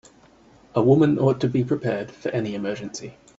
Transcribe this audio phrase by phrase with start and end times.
[0.73, 3.17] A woman ought to be prepared for any emergency.